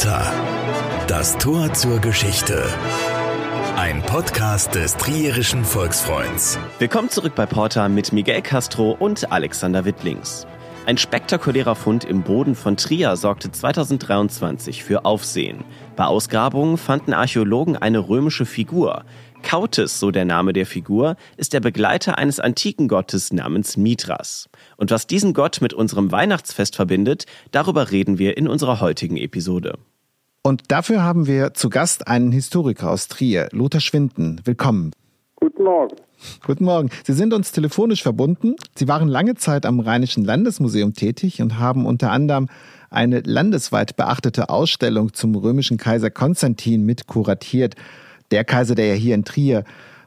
[0.00, 0.32] Porta.
[1.08, 2.64] Das Tor zur Geschichte.
[3.76, 6.58] Ein Podcast des Trierischen Volksfreunds.
[6.78, 10.46] Willkommen zurück bei Porta mit Miguel Castro und Alexander Wittlings.
[10.86, 15.64] Ein spektakulärer Fund im Boden von Trier sorgte 2023 für Aufsehen.
[15.96, 19.04] Bei Ausgrabungen fanden Archäologen eine römische Figur.
[19.42, 24.48] Kautes, so der Name der Figur, ist der Begleiter eines antiken Gottes namens Mithras.
[24.76, 29.78] Und was diesen Gott mit unserem Weihnachtsfest verbindet, darüber reden wir in unserer heutigen Episode.
[30.42, 34.40] Und dafür haben wir zu Gast einen Historiker aus Trier, Lothar Schwinden.
[34.44, 34.92] Willkommen.
[35.36, 35.96] Guten Morgen.
[36.46, 36.88] Guten Morgen.
[37.04, 38.56] Sie sind uns telefonisch verbunden.
[38.74, 42.48] Sie waren lange Zeit am Rheinischen Landesmuseum tätig und haben unter anderem
[42.88, 47.74] eine landesweit beachtete Ausstellung zum römischen Kaiser Konstantin mit kuratiert.
[48.30, 49.64] Der Kaiser, der ja hier in Trier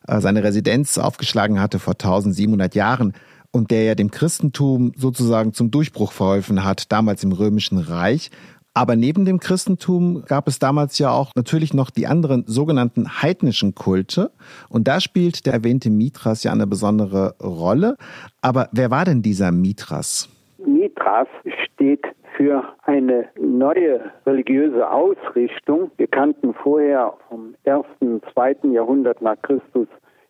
[0.07, 3.13] äh, seine Residenz aufgeschlagen hatte vor 1700 Jahren
[3.51, 8.31] und der ja dem Christentum sozusagen zum Durchbruch verholfen hat, damals im römischen Reich.
[8.75, 13.75] Aber neben dem Christentum gab es damals ja auch natürlich noch die anderen sogenannten heidnischen
[13.75, 14.31] Kulte.
[14.67, 17.97] Und da spielt der erwähnte Mithras ja eine besondere Rolle.
[18.41, 20.27] Aber wer war denn dieser Mithras?
[20.57, 21.27] Mithras
[21.65, 22.03] steht
[22.35, 25.91] für eine neue religiöse Ausrichtung.
[25.97, 29.87] Wir kannten vorher vom ersten, zweiten Jahrhundert nach Christus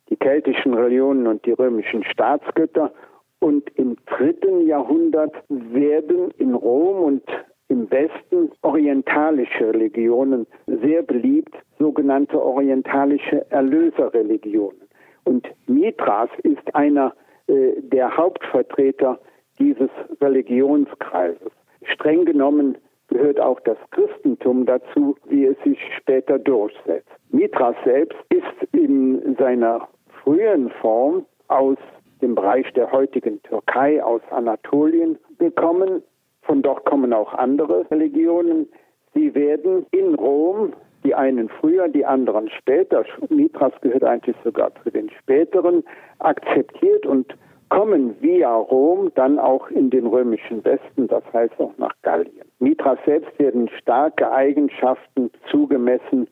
[0.10, 2.92] die keltischen Religionen und die römischen Staatsgötter.
[3.40, 7.24] Und im dritten Jahrhundert werden in Rom und
[7.70, 14.82] im Westen orientalische Religionen sehr beliebt, sogenannte orientalische Erlöserreligionen.
[15.24, 17.14] Und Mithras ist einer
[17.48, 19.20] äh, der Hauptvertreter
[19.60, 19.90] dieses
[20.22, 21.52] Religionskreises.
[21.84, 27.10] Streng genommen gehört auch das Christentum dazu, wie es sich später durchsetzt.
[27.30, 29.88] Mithras selbst ist in seiner
[30.24, 31.78] frühen Form aus
[32.22, 36.02] dem Bereich der heutigen Türkei, aus Anatolien gekommen
[36.44, 38.68] von dort kommen auch andere Religionen.
[39.14, 44.92] Sie werden in Rom, die einen früher, die anderen später, Mithras gehört eigentlich sogar zu
[44.92, 45.84] den späteren,
[46.20, 47.36] akzeptiert und
[47.70, 52.46] kommen via Rom dann auch in den römischen Westen, das heißt auch nach Gallien.
[52.60, 56.28] Mithras selbst werden starke Eigenschaften zugemessen,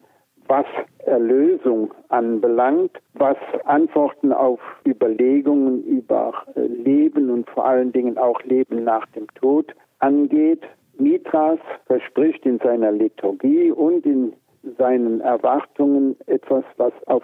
[0.48, 0.66] was
[1.06, 9.06] Erlösung anbelangt, was Antworten auf Überlegungen über Leben und vor allen Dingen auch Leben nach
[9.08, 10.62] dem Tod angeht.
[10.98, 14.34] Mithras verspricht in seiner Liturgie und in
[14.78, 17.24] seinen Erwartungen etwas, was auf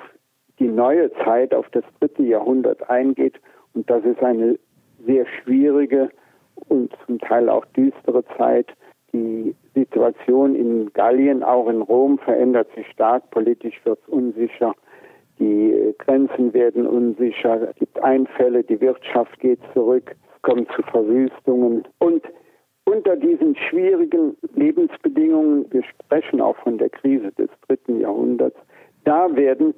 [0.59, 3.35] die neue Zeit, auf das dritte Jahrhundert eingeht.
[3.73, 4.57] Und das ist eine
[5.05, 6.09] sehr schwierige
[6.69, 8.67] und zum Teil auch düstere Zeit.
[9.13, 13.29] Die Situation in Gallien, auch in Rom, verändert sich stark.
[13.31, 14.73] Politisch wird es unsicher.
[15.39, 17.69] Die Grenzen werden unsicher.
[17.69, 18.63] Es gibt Einfälle.
[18.63, 20.15] Die Wirtschaft geht zurück.
[20.35, 21.83] Es kommt zu Verwüstungen.
[21.99, 22.23] Und
[22.87, 28.55] unter diesen schwierigen Lebensbedingungen, wir sprechen auch von der Krise des dritten Jahrhunderts,
[29.03, 29.73] da werden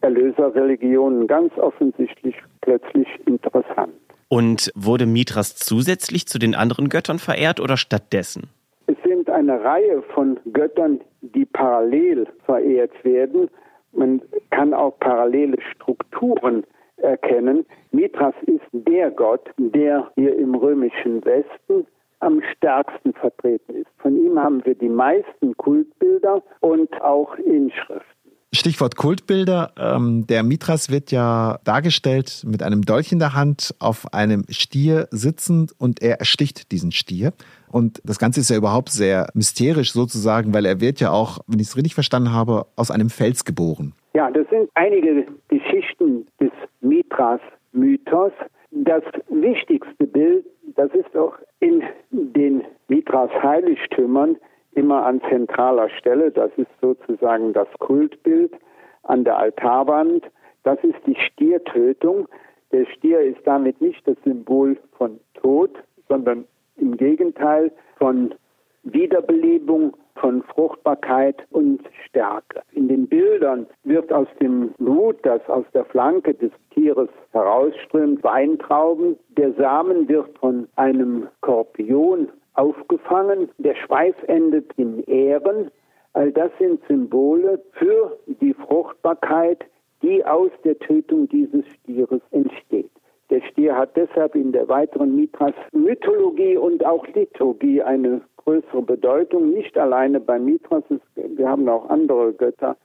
[0.00, 3.92] Erlöserreligionen ganz offensichtlich plötzlich interessant.
[4.28, 8.50] Und wurde Mithras zusätzlich zu den anderen Göttern verehrt oder stattdessen?
[8.86, 13.48] Es sind eine Reihe von Göttern, die parallel verehrt werden.
[13.92, 16.64] Man kann auch parallele Strukturen
[16.96, 17.64] erkennen.
[17.92, 21.86] Mithras ist der Gott, der hier im römischen Westen
[22.20, 23.88] am stärksten vertreten ist.
[23.98, 28.20] Von ihm haben wir die meisten Kultbilder und auch Inschriften.
[28.52, 29.72] Stichwort Kultbilder.
[29.78, 35.06] Ähm, der Mithras wird ja dargestellt mit einem Dolch in der Hand auf einem Stier
[35.12, 37.32] sitzend und er ersticht diesen Stier.
[37.70, 41.60] Und das Ganze ist ja überhaupt sehr mysterisch sozusagen, weil er wird ja auch, wenn
[41.60, 43.94] ich es richtig verstanden habe, aus einem Fels geboren.
[44.14, 46.50] Ja, das sind einige Geschichten des
[46.80, 48.32] Mithras-Mythos.
[48.72, 50.44] Das wichtigste Bild,
[50.76, 54.36] das ist auch in den Mithras Heiligtümern
[54.72, 56.30] immer an zentraler Stelle.
[56.30, 58.52] Das ist sozusagen das Kultbild
[59.02, 60.24] an der Altarwand.
[60.62, 62.28] Das ist die Stiertötung.
[62.72, 65.70] Der Stier ist damit nicht das Symbol von Tod,
[66.08, 66.44] sondern
[66.76, 68.34] im Gegenteil von
[68.84, 72.62] Wiederbelebung, von Fruchtbarkeit und Stärke.
[72.72, 79.16] In den Bildern wird aus dem Blut, das aus der Flanke des Tieres herausströmt, Weintrauben.
[79.36, 83.48] Der Samen wird von einem Skorpion aufgefangen.
[83.58, 85.70] Der Schweif endet in Ähren.
[86.12, 89.64] All das sind Symbole für die Fruchtbarkeit,
[90.02, 92.90] die aus der Tötung dieses Stieres entsteht.
[93.30, 99.50] Der Stier hat deshalb in der weiteren Mithras-Mythologie und auch Liturgie eine größere Bedeutung.
[99.50, 100.84] Nicht alleine bei Mithras,
[101.14, 102.76] wir haben auch andere Götter,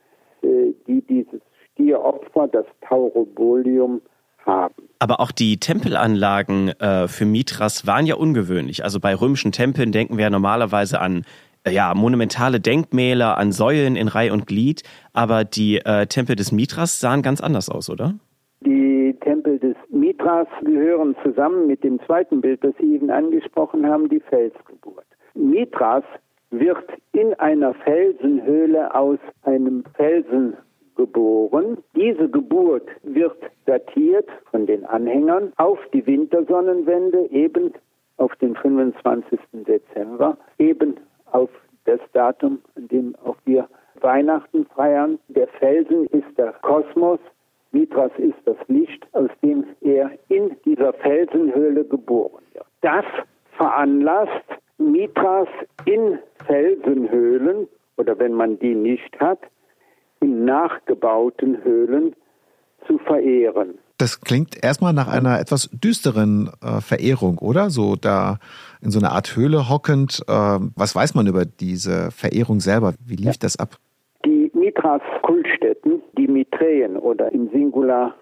[0.42, 1.40] äh, die dieses
[1.72, 4.00] Stieropfer, das Taurobolium,
[4.44, 4.74] haben.
[4.98, 8.84] Aber auch die Tempelanlagen äh, für Mithras waren ja ungewöhnlich.
[8.84, 11.24] Also bei römischen Tempeln denken wir ja normalerweise an
[11.68, 14.82] ja, monumentale Denkmäler an Säulen in Reih und Glied,
[15.12, 18.14] aber die äh, Tempel des Mithras sahen ganz anders aus, oder?
[18.60, 24.08] Die Tempel des Mithras gehören zusammen mit dem zweiten Bild, das Sie eben angesprochen haben,
[24.08, 25.04] die Felsgeburt.
[25.36, 26.04] Mithras
[26.50, 30.56] wird in einer Felsenhöhle aus einem Felsen
[30.96, 31.78] geboren.
[31.94, 33.36] Diese Geburt wird
[33.66, 37.72] datiert von den Anhängern auf die Wintersonnenwende, eben
[38.16, 39.38] auf den 25.
[39.52, 40.96] Dezember, eben
[41.32, 41.50] auf
[41.84, 43.68] das Datum, an dem auch wir
[44.00, 45.18] Weihnachten feiern.
[45.28, 47.20] Der Felsen ist der Kosmos,
[47.72, 52.66] Mithras ist das Licht, aus dem er in dieser Felsenhöhle geboren wird.
[52.80, 53.04] Das
[53.56, 54.45] veranlasst
[54.92, 55.48] Mithras
[55.84, 59.40] in Felsenhöhlen oder wenn man die nicht hat,
[60.20, 62.14] in nachgebauten Höhlen
[62.86, 63.78] zu verehren.
[63.98, 67.70] Das klingt erstmal nach einer etwas düsteren äh, Verehrung, oder?
[67.70, 68.38] So da
[68.82, 70.22] in so einer Art Höhle hockend.
[70.28, 72.94] Äh, was weiß man über diese Verehrung selber?
[73.04, 73.32] Wie lief ja.
[73.40, 73.76] das ab?
[74.24, 78.14] Die Mithras-Kultstätten, die Miträen oder im Singular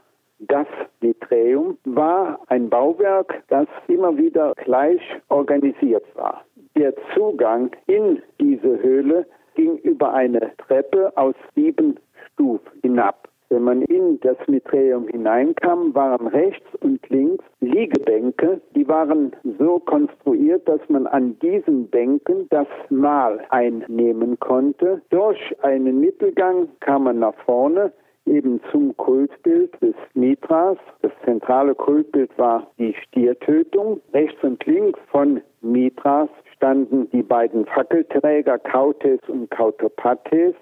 [0.47, 0.67] das
[1.01, 6.45] Miträum, war ein Bauwerk, das immer wieder gleich organisiert war.
[6.77, 11.99] Der Zugang in diese Höhle ging über eine Treppe aus sieben
[12.33, 13.29] Stufen hinab.
[13.51, 18.61] Wenn man in das Miträum hineinkam, waren rechts und links Liegebänke.
[18.75, 25.03] Die waren so konstruiert, dass man an diesen Bänken das Mahl einnehmen konnte.
[25.11, 27.93] Durch einen Mittelgang kam man nach vorne
[28.27, 30.79] eben zum Kultbild des Mithras.
[31.03, 34.01] Das zentrale Kultbild war die Stiertötung.
[34.13, 40.55] Rechts und links von Mithras standen die beiden Fackelträger Kautes und Kautopates.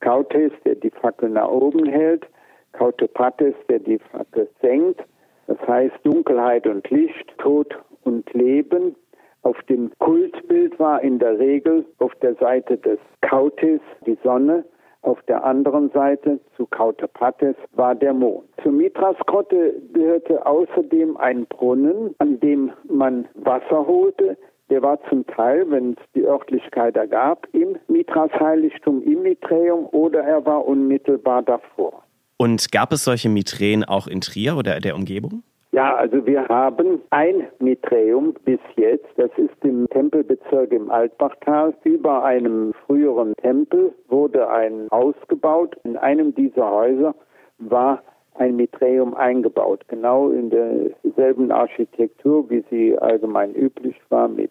[0.00, 2.26] Kautes, der die Fackel nach oben hält,
[2.72, 5.00] Kautopates, der die Fackel senkt.
[5.46, 8.96] Das heißt Dunkelheit und Licht, Tod und Leben.
[9.42, 14.64] Auf dem Kultbild war in der Regel auf der Seite des Kautes die Sonne,
[15.02, 18.44] auf der anderen Seite zu Kautopates war der Mond.
[18.62, 24.38] Zur Mitras-Grotte gehörte außerdem ein Brunnen, an dem man Wasser holte.
[24.70, 30.46] Der war zum Teil, wenn es die Örtlichkeit ergab, im Mitras-Heiligtum im Miträum oder er
[30.46, 32.04] war unmittelbar davor.
[32.36, 35.42] Und gab es solche Miträen auch in Trier oder der Umgebung?
[35.74, 39.08] Ja, also wir haben ein Miträum bis jetzt.
[39.16, 41.72] Das ist im Tempelbezirk im Altbachtal.
[41.84, 45.74] Über einem früheren Tempel wurde ein Haus gebaut.
[45.84, 47.14] In einem dieser Häuser
[47.58, 48.02] war
[48.34, 54.50] ein Miträum eingebaut, genau in derselben Architektur, wie sie allgemein üblich war, mit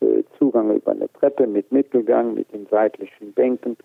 [0.00, 3.76] äh, Zugang über eine Treppe, mit Mittelgang, mit den seitlichen Bänken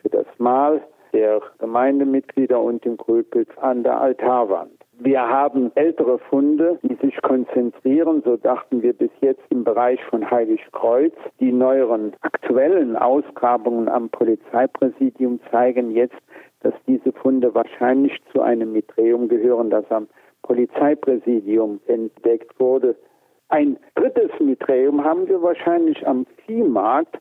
[0.00, 0.82] für das Mahl
[1.12, 4.77] der Gemeindemitglieder und dem Kultbild an der Altarwand.
[5.00, 10.28] Wir haben ältere Funde, die sich konzentrieren, so dachten wir bis jetzt im Bereich von
[10.28, 11.12] Heiligkreuz.
[11.38, 16.18] Die neueren aktuellen Ausgrabungen am Polizeipräsidium zeigen jetzt,
[16.62, 20.08] dass diese Funde wahrscheinlich zu einem Miträum gehören, das am
[20.42, 22.96] Polizeipräsidium entdeckt wurde.
[23.50, 27.18] Ein drittes Miträum haben wir wahrscheinlich am Viehmarkt.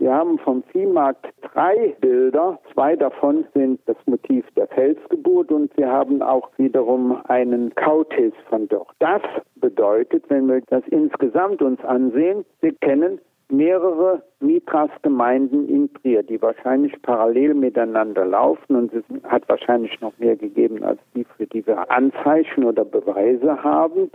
[0.00, 2.58] Wir haben vom Viehmarkt drei Bilder.
[2.72, 8.66] Zwei davon sind das Motiv der Felsgeburt und wir haben auch wiederum einen Kautis von
[8.68, 8.88] dort.
[8.98, 9.20] Das
[9.56, 13.20] bedeutet, wenn wir das insgesamt uns ansehen, wir kennen
[13.50, 20.36] mehrere Mitras-Gemeinden in Trier, die wahrscheinlich parallel miteinander laufen und es hat wahrscheinlich noch mehr
[20.36, 24.10] gegeben als die, für die wir Anzeichen oder Beweise haben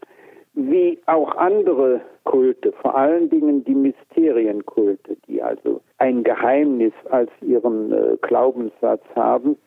[0.56, 5.65] wie auch andere Kulte, vor allen Dingen die Mysterienkulte, die also
[6.06, 9.58] ein Geheimnis als ihren äh, Glaubenssatz haben,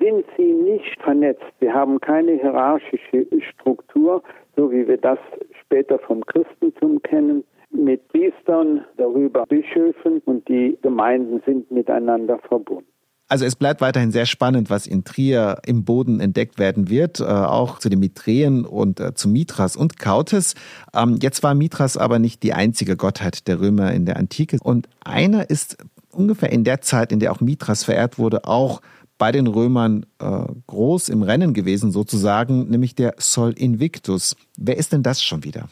[0.00, 1.44] sind sie nicht vernetzt.
[1.60, 4.22] Sie haben keine hierarchische Struktur,
[4.56, 5.18] so wie wir das
[5.60, 12.86] später vom Christentum kennen, mit Priestern, darüber Bischöfen und die Gemeinden sind miteinander verbunden.
[13.32, 17.24] Also es bleibt weiterhin sehr spannend, was in Trier im Boden entdeckt werden wird, äh,
[17.24, 20.54] auch zu den Miträen und äh, zu Mithras und Kautes.
[20.94, 24.58] Ähm, jetzt war Mithras aber nicht die einzige Gottheit der Römer in der Antike.
[24.62, 25.78] Und einer ist
[26.10, 28.82] ungefähr in der Zeit, in der auch Mithras verehrt wurde, auch
[29.16, 34.36] bei den Römern äh, groß im Rennen gewesen sozusagen, nämlich der Sol Invictus.
[34.58, 35.70] Wer ist denn das schon wieder?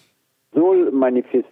[0.55, 0.91] Sol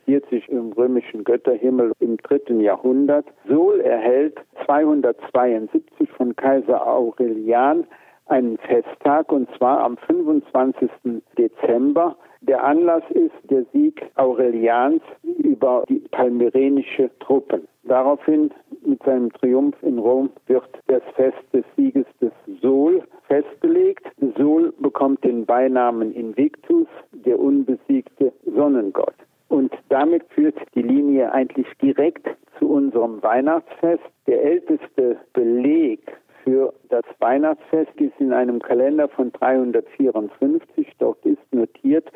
[0.09, 3.27] manifestiert sich im römischen Götterhimmel im dritten Jahrhundert.
[3.47, 7.87] Sol erhält 272 von Kaiser Aurelian
[8.27, 10.91] einen Festtag und zwar am 25.
[11.37, 12.17] Dezember.
[12.43, 17.67] Der Anlass ist der Sieg Aurelians über die palmyrenische Truppen.
[17.85, 18.51] Daraufhin
[18.85, 24.07] mit seinem Triumph in Rom wird das Fest des Sieges des Sol festgelegt.
[24.37, 29.15] Sol bekommt den Beinamen Invictus, der unbesiegte Sonnengott.
[29.49, 32.27] Und damit führt die Linie eigentlich direkt
[32.59, 34.05] zu unserem Weihnachtsfest.
[34.27, 36.01] Der älteste Beleg
[36.45, 40.87] für das Weihnachtsfest ist in einem Kalender von 354.
[40.99, 42.11] Dort ist notiert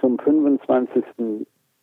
[0.00, 1.04] zum 25.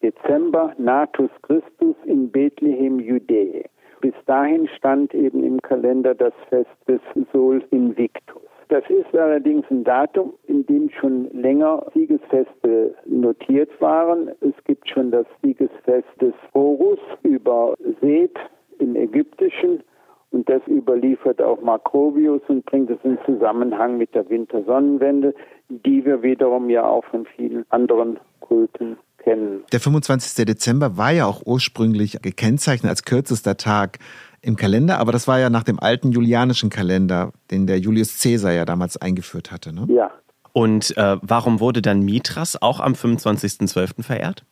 [0.01, 3.65] Dezember Natus Christus in Bethlehem Judäe.
[4.01, 7.01] Bis dahin stand eben im Kalender das Fest des
[7.33, 8.44] Sol Invictus.
[8.69, 14.29] Das ist allerdings ein Datum, in dem schon länger Siegesfeste notiert waren.
[14.41, 18.37] Es gibt schon das Siegesfest des Horus über Seth
[18.79, 19.83] im Ägyptischen
[20.31, 25.33] und das überliefert auch Makrobius und bringt es in Zusammenhang mit der Wintersonnenwende,
[25.69, 29.63] die wir wiederum ja auch von vielen anderen Kulten kennen.
[29.71, 30.45] Der 25.
[30.45, 33.99] Dezember war ja auch ursprünglich gekennzeichnet als kürzester Tag
[34.45, 38.53] im Kalender, aber das war ja nach dem alten julianischen Kalender, den der Julius Caesar
[38.53, 39.73] ja damals eingeführt hatte.
[39.73, 39.87] Ne?
[39.89, 40.11] Ja.
[40.53, 44.03] Und äh, warum wurde dann Mithras auch am 25.12.
[44.03, 44.45] verehrt?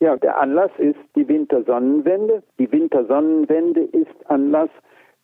[0.00, 2.42] Ja, der Anlass ist die Wintersonnenwende.
[2.58, 4.68] Die Wintersonnenwende ist Anlass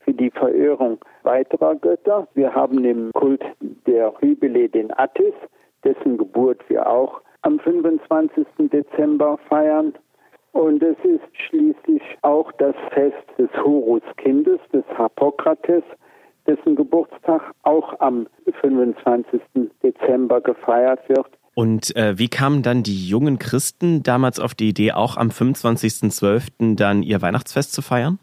[0.00, 2.26] für die Verehrung weiterer Götter.
[2.34, 3.42] Wir haben im Kult
[3.86, 5.34] der Hybele den Attis,
[5.84, 8.46] dessen Geburt wir auch am 25.
[8.72, 9.92] Dezember feiern.
[10.52, 15.84] Und es ist schließlich auch das Fest des Horuskindes, des Harpokrates,
[16.46, 18.26] dessen Geburtstag auch am
[18.60, 19.40] 25.
[19.82, 21.28] Dezember gefeiert wird.
[21.54, 26.76] Und äh, wie kamen dann die jungen Christen damals auf die Idee, auch am 25.12.
[26.76, 28.18] dann ihr Weihnachtsfest zu feiern?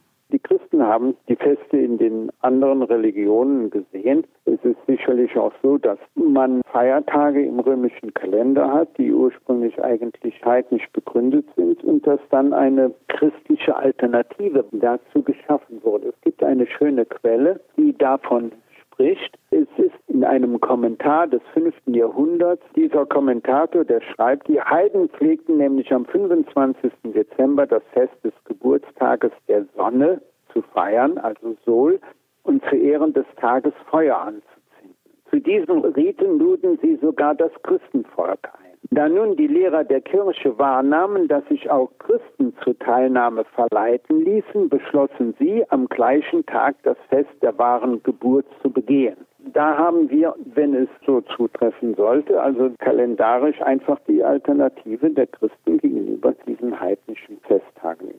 [0.88, 4.24] Haben die Feste in den anderen Religionen gesehen.
[4.46, 10.34] Es ist sicherlich auch so, dass man Feiertage im römischen Kalender hat, die ursprünglich eigentlich
[10.46, 16.10] heidnisch begründet sind und dass dann eine christliche Alternative dazu geschaffen wurde.
[16.10, 18.51] Es gibt eine schöne Quelle, die davon
[18.98, 19.38] spricht.
[19.51, 21.74] Es ist in einem Kommentar des 5.
[21.88, 22.63] Jahrhunderts.
[22.75, 26.91] Dieser Kommentator, der schreibt, die Heiden pflegten nämlich am 25.
[27.03, 30.22] Dezember das Fest des Geburtstages der Sonne
[30.58, 32.00] zu feiern, also Sol,
[32.44, 34.96] und zu Ehren des Tages Feuer anzuzünden.
[35.30, 38.78] Zu diesen Riten luden sie sogar das Christenvolk ein.
[38.90, 44.70] Da nun die Lehrer der Kirche wahrnahmen, dass sich auch Christen zur Teilnahme verleiten ließen,
[44.70, 49.18] beschlossen sie, am gleichen Tag das Fest der wahren Geburt zu begehen.
[49.54, 55.78] Da haben wir, wenn es so zutreffen sollte, also kalendarisch einfach die Alternative der Christen
[55.78, 58.16] gegenüber diesen heidnischen Festtagen.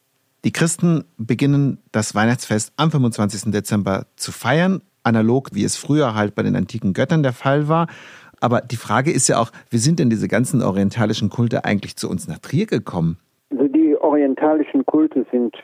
[0.49, 3.53] Die Christen beginnen das Weihnachtsfest am 25.
[3.53, 7.87] Dezember zu feiern, analog wie es früher halt bei den antiken Göttern der Fall war.
[8.41, 12.09] Aber die Frage ist ja auch, wie sind denn diese ganzen orientalischen Kulte eigentlich zu
[12.09, 13.19] uns nach Trier gekommen?
[13.51, 15.55] Also die orientalischen Kulte sind,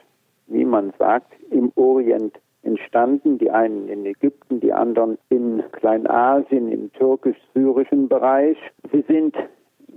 [0.49, 3.39] wie man sagt, im Orient entstanden.
[3.39, 8.59] Die einen in Ägypten, die anderen in Kleinasien, im türkisch-syrischen Bereich.
[8.93, 9.35] Sie sind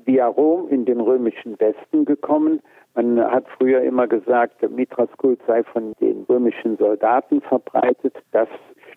[0.06, 2.62] via Rom in den römischen Westen gekommen.
[2.96, 8.16] Man hat früher immer gesagt, Mithras-Kult sei von den römischen Soldaten verbreitet.
[8.32, 8.48] Das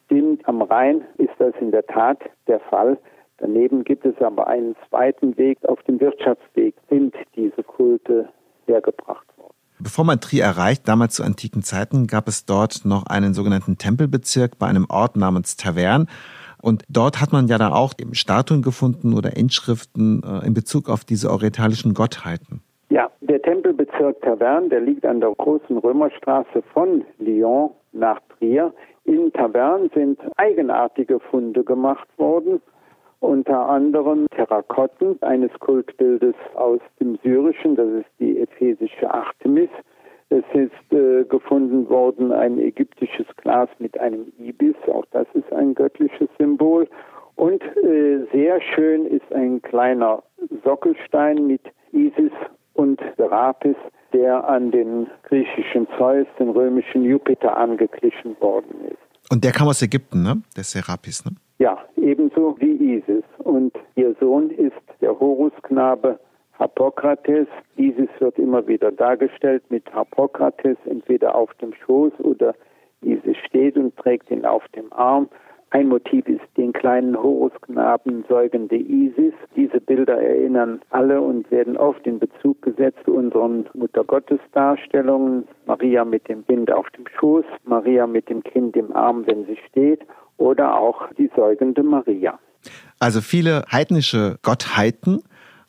[0.04, 0.46] stimmt.
[0.48, 2.98] Am Rhein ist das in der Tat der Fall.
[3.38, 5.58] Daneben gibt es aber einen zweiten Weg.
[5.66, 8.28] Auf dem Wirtschaftsweg sind diese Kulte
[8.66, 9.54] hergebracht worden.
[9.78, 14.58] Bevor man Trier erreicht, damals zu antiken Zeiten, gab es dort noch einen sogenannten Tempelbezirk
[14.58, 16.06] bei einem Ort namens Tavern.
[16.62, 20.88] Und dort hat man ja da auch eben Statuen gefunden oder Inschriften äh, in Bezug
[20.88, 22.62] auf diese orientalischen Gottheiten.
[22.90, 28.72] Ja, der Tempelbezirk Tavern, der liegt an der großen Römerstraße von Lyon nach Trier.
[29.04, 32.60] In Tavern sind eigenartige Funde gemacht worden
[33.20, 39.68] unter anderem Terrakotten eines Kultbildes aus dem Syrischen, das ist die ephesische Artemis.
[40.30, 45.74] Es ist äh, gefunden worden ein ägyptisches Glas mit einem Ibis, auch das ist ein
[45.74, 46.86] göttliches Symbol.
[47.36, 50.22] Und äh, sehr schön ist ein kleiner
[50.62, 52.32] Sockelstein mit Isis
[52.74, 53.76] und Serapis,
[54.12, 59.32] der an den griechischen Zeus, den römischen Jupiter angeglichen worden ist.
[59.32, 60.42] Und der kam aus Ägypten, ne?
[60.56, 61.32] Der Serapis, ne?
[61.58, 63.24] Ja, ebenso wie Isis.
[63.38, 66.18] Und ihr Sohn ist der Horusknabe
[66.60, 67.48] Harpokrates.
[67.76, 72.54] Isis wird immer wieder dargestellt mit Harpokrates entweder auf dem Schoß oder
[73.00, 75.28] Isis steht und trägt ihn auf dem Arm.
[75.72, 79.32] Ein Motiv ist den kleinen Horusknaben säugende Isis.
[79.54, 85.46] Diese Bilder erinnern alle und werden oft in Bezug gesetzt zu unseren Muttergottesdarstellungen.
[85.66, 89.58] Maria mit dem Kind auf dem Schoß, Maria mit dem Kind im Arm, wenn sie
[89.68, 90.00] steht
[90.38, 92.38] oder auch die säugende Maria.
[92.98, 95.22] Also viele heidnische Gottheiten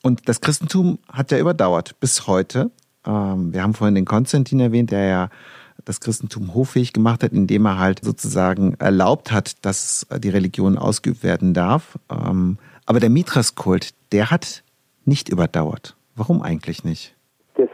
[0.03, 2.71] und das Christentum hat ja überdauert bis heute.
[3.05, 5.29] Ähm, wir haben vorhin den Konstantin erwähnt, der ja
[5.85, 11.23] das Christentum hoffähig gemacht hat, indem er halt sozusagen erlaubt hat, dass die Religion ausgeübt
[11.23, 11.97] werden darf.
[12.11, 14.63] Ähm, aber der Mithras-Kult, der hat
[15.05, 15.95] nicht überdauert.
[16.15, 17.15] Warum eigentlich nicht?
[17.55, 17.69] Das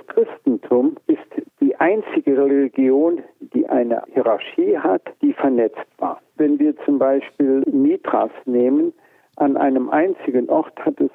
[1.79, 3.21] einzige Religion,
[3.53, 6.21] die eine Hierarchie hat, die vernetzt war.
[6.35, 8.93] Wenn wir zum Beispiel Mitras nehmen,
[9.37, 11.11] an einem einzigen Ort hat es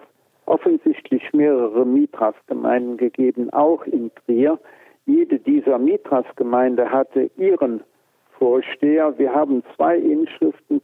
[0.52, 4.58] offensichtlich mehrere Mitras-Gemeinden gegeben, auch in Trier.
[5.06, 7.82] Jede dieser Mitras-Gemeinde hatte ihren
[8.38, 9.18] Vorsteher.
[9.18, 10.82] Wir haben zwei Inschriften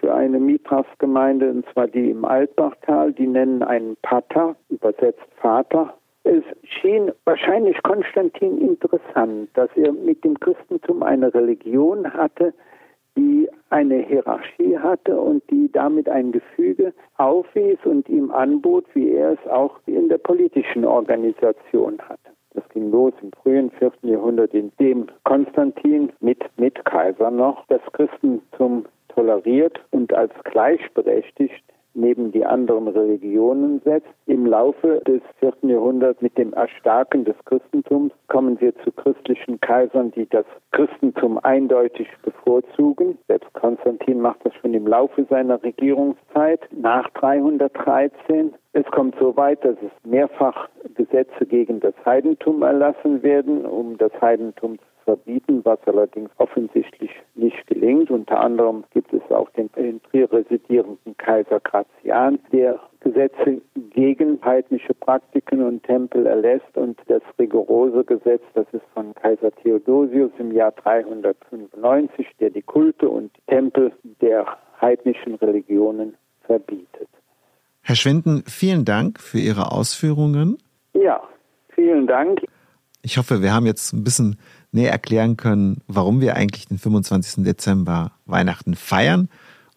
[0.00, 3.12] für eine Mitras-Gemeinde, und zwar die im Altbachtal.
[3.14, 5.94] Die nennen einen Pater, übersetzt Vater.
[6.24, 12.52] Es schien wahrscheinlich Konstantin interessant, dass er mit dem Christentum eine Religion hatte,
[13.16, 19.32] die eine Hierarchie hatte und die damit ein Gefüge aufwies und ihm anbot, wie er
[19.32, 22.30] es auch in der politischen Organisation hatte.
[22.52, 23.92] Das ging los im frühen 4.
[24.02, 31.62] Jahrhundert, in dem Konstantin mit Mitkaiser noch das Christentum toleriert und als gleichberechtigt
[31.94, 34.08] neben die anderen Religionen setzt.
[34.26, 40.10] Im Laufe des vierten Jahrhunderts mit dem Erstarken des Christentums kommen wir zu christlichen Kaisern,
[40.12, 43.18] die das Christentum eindeutig bevorzugen.
[43.28, 48.54] Selbst Konstantin macht das schon im Laufe seiner Regierungszeit nach 313.
[48.72, 54.12] Es kommt so weit, dass es mehrfach Gesetze gegen das Heidentum erlassen werden, um das
[54.20, 58.10] Heidentum zu verbieten, was allerdings offensichtlich nicht gelingt.
[58.10, 63.60] Unter anderem gibt es auch den in Trier residierenden Kaiser Gratian, der Gesetze
[63.92, 70.30] gegen heidnische Praktiken und Tempel erlässt und das rigorose Gesetz, das ist von Kaiser Theodosius
[70.38, 74.46] im Jahr 395, der die Kulte und Tempel der
[74.80, 77.08] heidnischen Religionen verbietet.
[77.82, 80.58] Herr Schwinden, vielen Dank für Ihre Ausführungen.
[80.92, 81.20] Ja,
[81.74, 82.42] vielen Dank.
[83.02, 84.36] Ich hoffe, wir haben jetzt ein bisschen
[84.72, 87.44] näher erklären können, warum wir eigentlich den 25.
[87.44, 89.28] Dezember Weihnachten feiern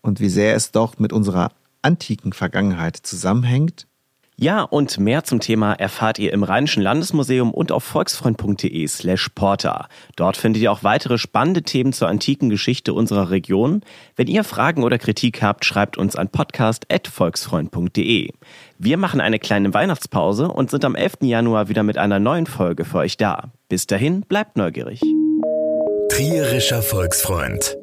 [0.01, 3.87] und wie sehr es doch mit unserer antiken Vergangenheit zusammenhängt.
[4.35, 9.87] Ja, und mehr zum Thema erfahrt ihr im Rheinischen Landesmuseum und auf volksfreund.de slash porter.
[10.15, 13.81] Dort findet ihr auch weitere spannende Themen zur antiken Geschichte unserer Region.
[14.15, 18.31] Wenn ihr Fragen oder Kritik habt, schreibt uns an podcast.volksfreund.de.
[18.79, 21.17] Wir machen eine kleine Weihnachtspause und sind am 11.
[21.21, 23.51] Januar wieder mit einer neuen Folge für euch da.
[23.69, 25.01] Bis dahin, bleibt neugierig.
[26.13, 27.75] Trierischer Volksfreund.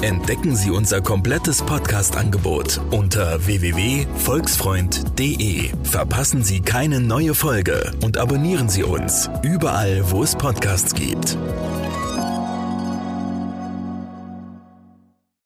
[0.00, 5.68] Entdecken Sie unser komplettes Podcast-Angebot unter www.volksfreund.de.
[5.82, 11.36] Verpassen Sie keine neue Folge und abonnieren Sie uns überall, wo es Podcasts gibt.